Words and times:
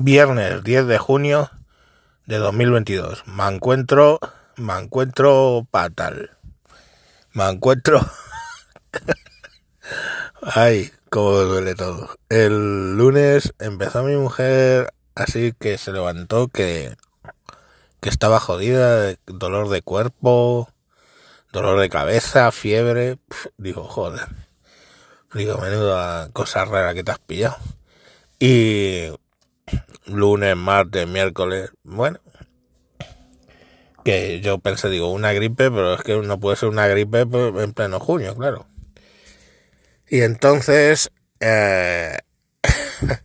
Viernes 0.00 0.62
10 0.62 0.86
de 0.86 0.98
junio 0.98 1.50
de 2.26 2.38
2022. 2.38 3.24
Me 3.26 3.48
encuentro, 3.48 4.20
me 4.56 4.78
encuentro 4.78 5.66
fatal. 5.72 6.36
Me 7.32 7.48
encuentro... 7.48 8.00
Ay, 10.42 10.92
cómo 11.10 11.32
duele 11.32 11.74
todo. 11.74 12.10
El 12.28 12.96
lunes 12.96 13.54
empezó 13.58 14.04
mi 14.04 14.14
mujer 14.14 14.94
así 15.16 15.52
que 15.58 15.78
se 15.78 15.90
levantó 15.90 16.46
que, 16.46 16.96
que 18.00 18.08
estaba 18.08 18.38
jodida, 18.38 19.16
dolor 19.26 19.68
de 19.68 19.82
cuerpo, 19.82 20.68
dolor 21.52 21.80
de 21.80 21.88
cabeza, 21.88 22.52
fiebre. 22.52 23.18
digo, 23.56 23.82
joder. 23.82 24.28
Digo, 25.34 25.58
menuda 25.58 26.28
cosa 26.32 26.64
rara 26.64 26.94
que 26.94 27.02
te 27.02 27.10
has 27.10 27.18
pillado. 27.18 27.56
Y 28.38 29.08
lunes, 30.06 30.56
martes, 30.56 31.06
miércoles, 31.06 31.70
bueno, 31.82 32.20
que 34.04 34.40
yo 34.40 34.58
pensé, 34.58 34.88
digo, 34.88 35.12
una 35.12 35.32
gripe, 35.32 35.70
pero 35.70 35.94
es 35.94 36.02
que 36.02 36.16
no 36.16 36.40
puede 36.40 36.56
ser 36.56 36.68
una 36.68 36.86
gripe 36.86 37.20
en 37.20 37.72
pleno 37.72 38.00
junio, 38.00 38.34
claro. 38.34 38.66
Y 40.08 40.22
entonces, 40.22 41.10
eh, 41.40 42.18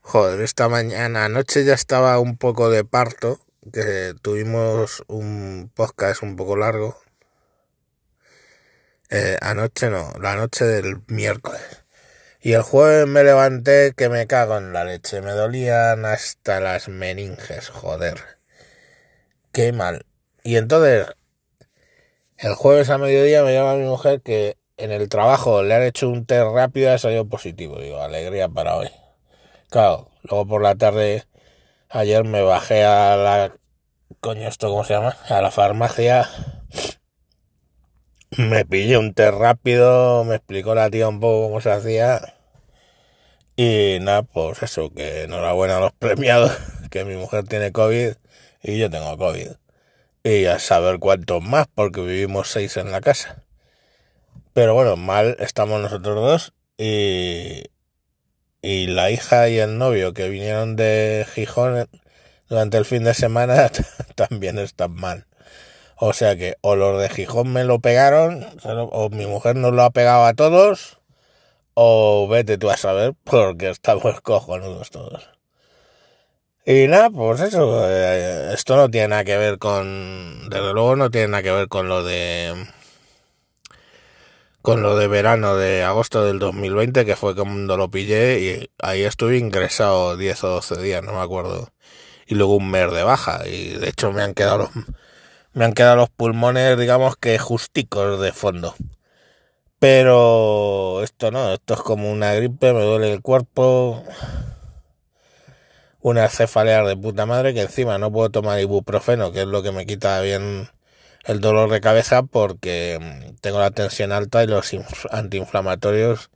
joder, 0.00 0.40
esta 0.40 0.68
mañana, 0.68 1.26
anoche 1.26 1.64
ya 1.64 1.74
estaba 1.74 2.18
un 2.18 2.36
poco 2.36 2.70
de 2.70 2.84
parto, 2.84 3.40
que 3.72 4.14
tuvimos 4.20 5.04
un 5.06 5.70
podcast 5.74 6.22
un 6.22 6.36
poco 6.36 6.56
largo. 6.56 6.98
Eh, 9.10 9.36
anoche 9.40 9.90
no, 9.90 10.12
la 10.20 10.36
noche 10.36 10.64
del 10.64 11.02
miércoles. 11.06 11.79
Y 12.42 12.54
el 12.54 12.62
jueves 12.62 13.06
me 13.06 13.22
levanté 13.22 13.92
que 13.94 14.08
me 14.08 14.26
cago 14.26 14.56
en 14.56 14.72
la 14.72 14.84
leche. 14.84 15.20
Me 15.20 15.32
dolían 15.32 16.06
hasta 16.06 16.60
las 16.60 16.88
meninges, 16.88 17.68
joder. 17.68 18.16
Qué 19.52 19.72
mal. 19.72 20.06
Y 20.42 20.56
entonces, 20.56 21.06
el 22.38 22.54
jueves 22.54 22.88
a 22.88 22.96
mediodía 22.96 23.42
me 23.44 23.52
llama 23.52 23.74
mi 23.74 23.84
mujer 23.84 24.22
que 24.22 24.56
en 24.78 24.90
el 24.90 25.10
trabajo 25.10 25.62
le 25.62 25.74
han 25.74 25.82
hecho 25.82 26.08
un 26.08 26.24
test 26.24 26.46
rápido 26.54 26.88
y 26.90 26.94
ha 26.94 26.98
salido 26.98 27.28
positivo. 27.28 27.78
Digo, 27.78 28.00
alegría 28.00 28.48
para 28.48 28.76
hoy. 28.76 28.88
Claro, 29.68 30.08
luego 30.22 30.46
por 30.46 30.62
la 30.62 30.76
tarde, 30.76 31.24
ayer 31.90 32.24
me 32.24 32.40
bajé 32.40 32.84
a 32.84 33.16
la... 33.16 33.54
Coño, 34.20 34.48
¿esto 34.48 34.68
cómo 34.68 34.84
se 34.84 34.94
llama? 34.94 35.16
A 35.28 35.42
la 35.42 35.50
farmacia 35.50 36.28
me 38.48 38.64
pillé 38.64 38.98
un 38.98 39.14
té 39.14 39.30
rápido, 39.30 40.24
me 40.24 40.36
explicó 40.36 40.74
la 40.74 40.90
tía 40.90 41.08
un 41.08 41.20
poco 41.20 41.48
cómo 41.48 41.60
se 41.60 41.70
hacía. 41.70 42.34
Y 43.56 43.98
nada, 44.00 44.22
pues 44.22 44.62
eso, 44.62 44.90
que 44.92 45.24
enhorabuena 45.24 45.76
a 45.76 45.80
los 45.80 45.92
premiados, 45.92 46.52
que 46.90 47.04
mi 47.04 47.16
mujer 47.16 47.44
tiene 47.44 47.72
COVID 47.72 48.12
y 48.62 48.78
yo 48.78 48.90
tengo 48.90 49.16
COVID. 49.18 49.50
Y 50.24 50.46
a 50.46 50.58
saber 50.58 50.98
cuántos 50.98 51.42
más, 51.42 51.66
porque 51.74 52.00
vivimos 52.02 52.48
seis 52.48 52.76
en 52.76 52.92
la 52.92 53.00
casa. 53.00 53.44
Pero 54.52 54.74
bueno, 54.74 54.96
mal 54.96 55.36
estamos 55.40 55.80
nosotros 55.80 56.16
dos 56.16 56.54
y, 56.78 57.64
y 58.62 58.86
la 58.88 59.10
hija 59.10 59.48
y 59.48 59.58
el 59.58 59.78
novio 59.78 60.12
que 60.14 60.28
vinieron 60.28 60.76
de 60.76 61.26
Gijón 61.34 61.88
durante 62.48 62.78
el 62.78 62.84
fin 62.84 63.04
de 63.04 63.14
semana 63.14 63.70
también 64.16 64.58
están 64.58 64.94
mal. 64.94 65.26
O 66.02 66.14
sea 66.14 66.34
que 66.34 66.56
o 66.62 66.76
los 66.76 66.98
de 66.98 67.10
Gijón 67.10 67.52
me 67.52 67.62
lo 67.64 67.80
pegaron, 67.80 68.46
o 68.64 69.10
mi 69.10 69.26
mujer 69.26 69.56
nos 69.56 69.74
lo 69.74 69.82
ha 69.82 69.90
pegado 69.90 70.24
a 70.24 70.32
todos, 70.32 70.98
o 71.74 72.26
vete 72.26 72.56
tú 72.56 72.70
a 72.70 72.78
saber, 72.78 73.14
porque 73.22 73.68
estamos 73.68 74.20
cojonudos 74.22 74.88
todos. 74.90 75.28
Y 76.64 76.88
nada, 76.88 77.10
pues 77.10 77.40
eso, 77.42 77.86
eh, 77.86 78.54
esto 78.54 78.76
no 78.76 78.90
tiene 78.90 79.08
nada 79.08 79.24
que 79.24 79.36
ver 79.36 79.58
con, 79.58 80.48
desde 80.48 80.72
luego 80.72 80.96
no 80.96 81.10
tiene 81.10 81.28
nada 81.28 81.42
que 81.42 81.50
ver 81.52 81.68
con 81.68 81.88
lo 81.88 82.02
de, 82.02 82.54
con 84.62 84.82
lo 84.82 84.96
de 84.96 85.06
verano 85.06 85.56
de 85.56 85.82
agosto 85.82 86.24
del 86.24 86.38
2020, 86.38 87.04
que 87.04 87.16
fue 87.16 87.34
cuando 87.34 87.76
lo 87.76 87.90
pillé 87.90 88.40
y 88.40 88.70
ahí 88.78 89.02
estuve 89.02 89.36
ingresado 89.36 90.16
10 90.16 90.44
o 90.44 90.48
12 90.48 90.80
días, 90.80 91.02
no 91.02 91.12
me 91.12 91.20
acuerdo. 91.20 91.68
Y 92.26 92.36
luego 92.36 92.56
un 92.56 92.70
mes 92.70 92.90
de 92.90 93.02
baja, 93.02 93.46
y 93.46 93.70
de 93.76 93.90
hecho 93.90 94.12
me 94.12 94.22
han 94.22 94.32
quedado 94.32 94.70
me 95.52 95.64
han 95.64 95.72
quedado 95.72 95.96
los 95.96 96.10
pulmones, 96.10 96.78
digamos 96.78 97.16
que 97.16 97.38
justicos 97.38 98.20
de 98.20 98.32
fondo. 98.32 98.74
Pero 99.78 101.02
esto 101.02 101.30
no, 101.30 101.52
esto 101.54 101.74
es 101.74 101.80
como 101.80 102.10
una 102.10 102.34
gripe, 102.34 102.72
me 102.72 102.82
duele 102.82 103.12
el 103.12 103.22
cuerpo, 103.22 104.04
una 106.00 106.28
cefalea 106.28 106.84
de 106.84 106.96
puta 106.96 107.26
madre 107.26 107.54
que 107.54 107.62
encima 107.62 107.98
no 107.98 108.12
puedo 108.12 108.30
tomar 108.30 108.60
ibuprofeno, 108.60 109.32
que 109.32 109.42
es 109.42 109.46
lo 109.46 109.62
que 109.62 109.72
me 109.72 109.86
quita 109.86 110.20
bien 110.20 110.68
el 111.24 111.40
dolor 111.40 111.70
de 111.70 111.80
cabeza 111.80 112.22
porque 112.22 112.98
mm, 113.00 113.36
tengo 113.40 113.60
la 113.60 113.70
tensión 113.70 114.12
alta 114.12 114.42
y 114.42 114.46
los 114.46 114.70
antiinflamatorios 115.10 116.30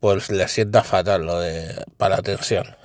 pues 0.00 0.30
les 0.30 0.52
sienta 0.52 0.84
fatal 0.84 1.24
lo 1.26 1.40
de 1.40 1.84
para 1.96 2.16
la 2.16 2.22
tensión. 2.22 2.76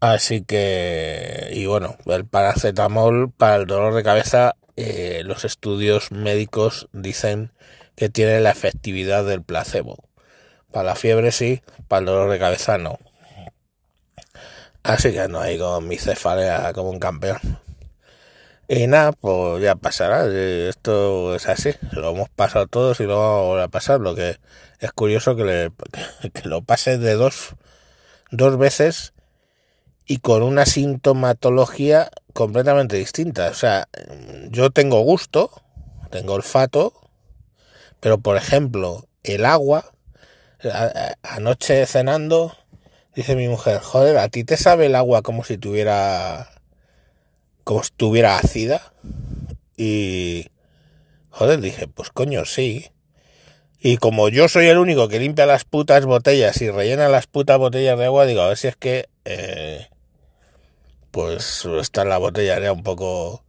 Así 0.00 0.44
que, 0.44 1.50
y 1.52 1.66
bueno, 1.66 1.96
el 2.06 2.26
paracetamol 2.26 3.30
para 3.32 3.56
el 3.56 3.66
dolor 3.66 3.94
de 3.94 4.02
cabeza, 4.02 4.56
eh, 4.76 5.22
los 5.24 5.44
estudios 5.44 6.12
médicos 6.12 6.88
dicen 6.92 7.52
que 7.96 8.08
tiene 8.08 8.40
la 8.40 8.50
efectividad 8.50 9.24
del 9.24 9.42
placebo. 9.42 9.96
Para 10.72 10.90
la 10.90 10.94
fiebre 10.94 11.32
sí, 11.32 11.62
para 11.88 12.00
el 12.00 12.06
dolor 12.06 12.30
de 12.30 12.38
cabeza 12.38 12.78
no. 12.78 12.98
Así 14.82 15.12
que 15.12 15.26
no 15.28 15.40
hay 15.40 15.58
con 15.58 15.88
mi 15.88 15.96
cefalea 15.96 16.72
como 16.74 16.90
un 16.90 16.98
campeón. 16.98 17.38
Y 18.68 18.86
nada, 18.86 19.12
pues 19.12 19.62
ya 19.62 19.76
pasará. 19.76 20.26
Esto 20.68 21.34
es 21.34 21.48
así. 21.48 21.72
Lo 21.92 22.10
hemos 22.10 22.28
pasado 22.28 22.66
todos 22.66 23.00
y 23.00 23.04
lo 23.04 23.18
vamos 23.18 23.62
a 23.62 23.68
pasar. 23.68 24.00
Lo 24.00 24.14
que 24.14 24.38
es 24.80 24.92
curioso 24.92 25.36
que, 25.36 25.44
le, 25.44 25.72
que 26.32 26.48
lo 26.48 26.62
pase 26.62 26.98
de 26.98 27.14
dos, 27.14 27.54
dos 28.30 28.58
veces 28.58 29.13
y 30.06 30.18
con 30.18 30.42
una 30.42 30.66
sintomatología 30.66 32.10
completamente 32.32 32.96
distinta. 32.96 33.48
O 33.50 33.54
sea, 33.54 33.88
yo 34.50 34.70
tengo 34.70 35.00
gusto, 35.00 35.50
tengo 36.10 36.34
olfato, 36.34 36.92
pero 38.00 38.18
por 38.18 38.36
ejemplo, 38.36 39.06
el 39.22 39.46
agua, 39.46 39.92
anoche 41.22 41.86
cenando, 41.86 42.54
dice 43.14 43.36
mi 43.36 43.48
mujer, 43.48 43.80
joder, 43.80 44.18
¿a 44.18 44.28
ti 44.28 44.44
te 44.44 44.56
sabe 44.56 44.86
el 44.86 44.94
agua 44.94 45.22
como 45.22 45.44
si 45.44 45.56
tuviera, 45.56 46.50
como 47.64 47.82
si 47.82 47.88
estuviera 47.88 48.36
ácida? 48.36 48.92
Y, 49.76 50.48
joder, 51.30 51.60
dije, 51.60 51.88
pues 51.88 52.10
coño, 52.10 52.44
sí. 52.44 52.90
Y 53.80 53.98
como 53.98 54.28
yo 54.28 54.48
soy 54.48 54.66
el 54.66 54.78
único 54.78 55.08
que 55.08 55.18
limpia 55.18 55.46
las 55.46 55.64
putas 55.64 56.06
botellas 56.06 56.60
y 56.62 56.70
rellena 56.70 57.08
las 57.08 57.26
putas 57.26 57.58
botellas 57.58 57.98
de 57.98 58.06
agua, 58.06 58.24
digo, 58.24 58.42
a 58.42 58.48
ver 58.48 58.56
si 58.56 58.68
es 58.68 58.76
que 58.76 59.08
eh, 59.24 59.88
pues 61.14 61.64
está 61.80 62.04
la 62.04 62.18
botella 62.18 62.58
ya 62.58 62.72
un 62.72 62.82
poco, 62.82 63.44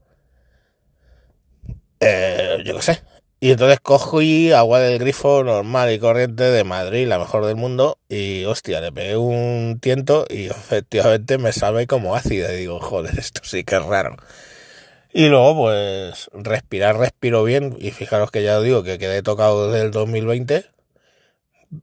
eh, 2.00 2.59
yo 2.64 2.76
qué 2.76 2.81
sé. 2.84 3.03
Y 3.40 3.52
entonces 3.52 3.80
cojo 3.81 4.22
y 4.22 4.52
agua 4.52 4.80
del 4.80 5.00
grifo 5.00 5.44
normal 5.44 5.92
y 5.92 5.98
corriente 6.00 6.44
de 6.44 6.64
Madrid, 6.64 7.08
la 7.08 7.18
mejor 7.18 7.46
del 7.46 7.56
mundo, 7.56 7.98
y 8.08 8.46
hostia, 8.46 8.81
le 8.81 8.92
pegué 8.92 9.18
un 9.18 9.80
tiento 9.81 10.28
y 10.30 10.46
efectivamente 10.46 11.40
me 11.40 11.52
sabe 11.53 11.88
como 11.88 12.16
ácida. 12.16 12.53
Y 12.53 12.58
digo, 12.58 12.80
joder, 12.80 13.18
esto 13.20 13.42
sí 13.44 13.64
que 13.64 13.78
es 13.78 13.84
raro. 13.84 14.16
Y 15.12 15.30
luego, 15.30 15.56
pues, 15.64 16.30
respirar, 16.34 16.97
respiro 16.97 17.44
bien. 17.44 17.76
Y 17.80 17.92
fijaros 17.92 18.32
que 18.32 18.44
ya 18.44 18.59
os 18.59 18.64
digo 18.64 18.84
que 18.84 19.00
quedé 19.00 19.24
tocado 19.24 19.72
desde 19.72 19.86
el 19.88 19.92
2020 19.92 20.66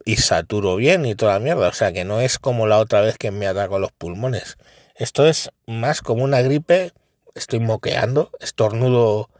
y 0.04 0.16
saturo 0.16 0.76
bien 0.76 1.06
y 1.06 1.14
toda 1.16 1.34
la 1.34 1.40
mierda. 1.40 1.68
O 1.68 1.72
sea 1.72 1.92
que 1.92 2.04
no 2.04 2.20
es 2.20 2.38
como 2.38 2.66
la 2.66 2.78
otra 2.78 3.00
vez 3.00 3.18
que 3.18 3.30
me 3.32 3.46
atacó 3.48 3.78
los 3.78 3.92
pulmones. 3.92 4.58
Esto 5.02 5.26
es 5.26 5.50
más 5.66 6.00
como 6.00 6.22
una 6.22 6.42
gripe, 6.42 6.92
estoy 7.34 7.58
moqueando, 7.58 8.30
estornudo 8.38 9.30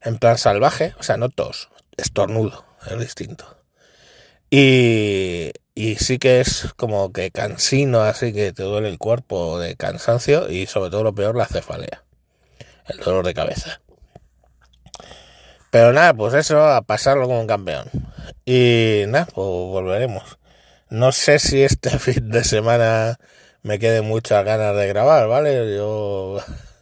en 0.00 0.16
plan 0.18 0.38
salvaje, 0.38 0.94
o 0.96 1.02
sea, 1.02 1.16
no 1.16 1.28
tos, 1.28 1.70
estornudo, 1.96 2.64
es 2.88 3.00
distinto. 3.00 3.58
Y, 4.48 5.50
sí 5.98 6.20
que 6.20 6.40
es 6.40 6.68
como 6.76 7.12
que 7.12 7.32
cansino, 7.32 8.02
así 8.02 8.32
que 8.32 8.52
te 8.52 8.62
duele 8.62 8.90
el 8.90 8.98
cuerpo 8.98 9.58
de 9.58 9.74
cansancio 9.74 10.48
y 10.48 10.66
sobre 10.66 10.90
todo 10.92 11.02
lo 11.02 11.16
peor, 11.16 11.34
la 11.34 11.46
cefalea, 11.46 12.04
el 12.86 12.98
dolor 12.98 13.26
de 13.26 13.34
cabeza. 13.34 13.80
Pero 15.72 15.92
nada, 15.92 16.14
pues 16.14 16.32
eso, 16.34 16.64
a 16.64 16.80
pasarlo 16.82 17.26
como 17.26 17.40
un 17.40 17.48
campeón. 17.48 17.90
Y 18.44 19.02
nada, 19.08 19.26
pues 19.26 19.48
volveremos. 19.48 20.38
No 20.90 21.10
sé 21.10 21.40
si 21.40 21.64
este 21.64 21.90
fin 21.98 22.30
de 22.30 22.44
semana 22.44 23.18
me 23.62 23.78
quede 23.78 24.02
muchas 24.02 24.44
ganas 24.44 24.76
de 24.76 24.88
grabar, 24.88 25.28
¿vale? 25.28 25.74
Yo 25.76 26.38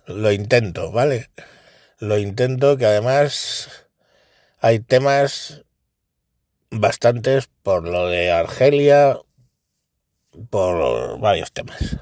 lo 0.06 0.32
intento, 0.32 0.90
¿vale? 0.92 1.30
Lo 1.98 2.18
intento 2.18 2.76
que 2.76 2.86
además 2.86 3.68
hay 4.60 4.80
temas 4.80 5.62
bastantes 6.70 7.48
por 7.62 7.86
lo 7.86 8.08
de 8.08 8.30
Argelia, 8.30 9.18
por 10.48 11.18
varios 11.20 11.52
temas. 11.52 11.98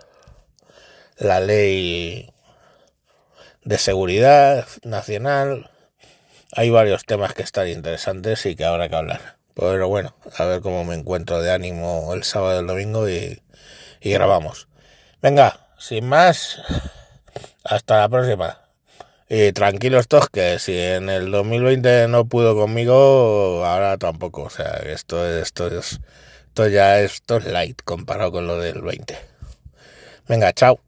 La 1.17 1.41
ley 1.41 2.33
de 3.65 3.79
seguridad 3.79 4.67
nacional. 4.85 5.71
Hay 6.53 6.71
varios 6.71 7.05
temas 7.05 7.35
que 7.35 7.43
están 7.43 7.69
interesantes 7.69 8.47
y 8.47 8.57
que 8.57 8.65
habrá 8.65 8.89
que 8.89 8.97
hablar. 8.97 9.37
Pero 9.55 9.89
bueno, 9.89 10.15
a 10.37 10.45
ver 10.45 10.61
cómo 10.61 10.85
me 10.85 10.95
encuentro 10.95 11.43
de 11.43 11.51
ánimo 11.51 12.15
el 12.15 12.23
sábado 12.23 12.57
y 12.57 12.61
el 12.61 12.67
domingo 12.67 13.09
y, 13.09 13.43
y 14.01 14.11
grabamos. 14.11 14.69
Venga, 15.21 15.69
sin 15.79 16.09
más, 16.09 16.61
hasta 17.65 17.99
la 17.99 18.09
próxima. 18.09 18.59
Y 19.29 19.53
tranquilos 19.53 20.09
todos 20.09 20.31
que 20.31 20.59
si 20.59 20.79
en 20.79 21.11
el 21.11 21.31
2020 21.31 22.09
no 22.09 22.25
pudo 22.27 22.57
conmigo, 22.57 23.65
ahora 23.65 23.99
tampoco. 23.99 24.45
O 24.45 24.51
sea, 24.51 24.81
esto, 24.87 25.27
esto, 25.27 25.67
es, 25.67 26.01
esto 26.47 26.69
ya 26.69 27.01
esto 27.01 27.37
es 27.37 27.45
light 27.45 27.83
comparado 27.85 28.33
con 28.33 28.47
lo 28.47 28.59
del 28.59 28.81
20. 28.81 29.19
Venga, 30.29 30.53
chao. 30.53 30.81